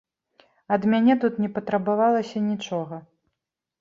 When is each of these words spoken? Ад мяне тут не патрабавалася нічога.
Ад 0.77 0.87
мяне 0.93 1.17
тут 1.23 1.37
не 1.45 1.49
патрабавалася 1.57 2.45
нічога. 2.51 2.95